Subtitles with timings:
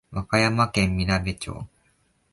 [0.11, 1.67] 和歌山県みなべ町